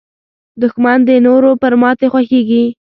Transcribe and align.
دښمن 0.61 0.99
د 1.09 1.09
نورو 1.25 1.51
پر 1.61 1.73
ماتې 1.81 2.07
خوښېږي 2.11 2.63